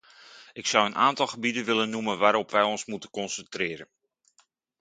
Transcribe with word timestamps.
Ik 0.53 0.67
zou 0.67 0.85
een 0.85 0.95
aantal 0.95 1.27
gebieden 1.27 1.65
willen 1.65 1.89
noemen 1.89 2.17
waarop 2.17 2.51
wij 2.51 2.61
ons 2.61 2.85
moeten 2.85 3.09
concentreren. 3.09 3.87